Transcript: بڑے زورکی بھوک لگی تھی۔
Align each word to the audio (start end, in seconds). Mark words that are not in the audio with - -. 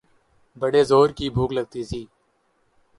بڑے 0.59 0.81
زورکی 0.89 1.27
بھوک 1.35 1.49
لگی 1.57 1.83
تھی۔ 1.89 2.01